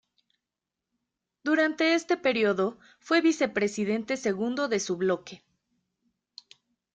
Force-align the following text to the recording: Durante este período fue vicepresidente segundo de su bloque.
Durante 1.43 1.93
este 1.93 2.17
período 2.17 2.79
fue 2.99 3.21
vicepresidente 3.21 4.17
segundo 4.17 4.67
de 4.67 4.79
su 4.79 4.97
bloque. 4.97 5.43